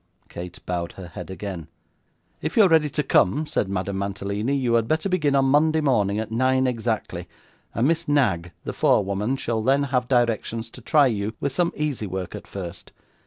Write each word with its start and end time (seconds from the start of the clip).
Kate 0.29 0.65
bowed 0.65 0.93
her 0.93 1.09
head 1.09 1.29
again. 1.29 1.67
'If 2.41 2.57
you're 2.57 2.67
ready 2.67 2.89
to 2.89 3.03
come,' 3.03 3.45
said 3.45 3.69
Madame 3.69 3.99
Mantalini, 3.99 4.55
'you 4.55 4.73
had 4.73 4.87
better 4.87 5.07
begin 5.07 5.35
on 5.35 5.45
Monday 5.45 5.79
morning 5.79 6.17
at 6.17 6.31
nine 6.31 6.65
exactly, 6.65 7.27
and 7.75 7.87
Miss 7.87 8.07
Knag 8.07 8.51
the 8.63 8.73
forewoman 8.73 9.37
shall 9.37 9.61
then 9.61 9.83
have 9.83 10.07
directions 10.07 10.71
to 10.71 10.81
try 10.81 11.05
you 11.05 11.35
with 11.39 11.53
some 11.53 11.71
easy 11.75 12.07
work 12.07 12.33
at 12.33 12.47
first. 12.47 12.91